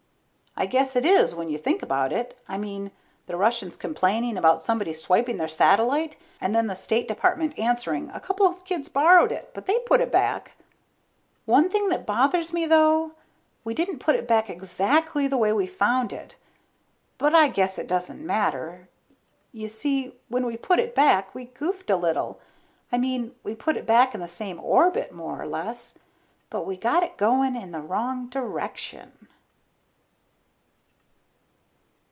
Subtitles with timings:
[0.53, 2.37] I guess it is when you think about it.
[2.45, 2.91] I mean,
[3.25, 8.19] the Russians complaining about somebody swiping their satellite and then the State Department answering a
[8.19, 10.51] couple of kids borrowed it, but they put it back.
[11.45, 13.13] One thing that bothers me though,
[13.63, 16.35] we didn't put it back exactly the way we found it.
[17.17, 18.89] But I guess it doesn't matter.
[19.53, 22.41] You see, when we put it back, we goofed a little.
[22.91, 25.97] I mean, we put it back in the same orbit, more or less,
[26.49, 29.13] but we got it going in the wrong direction.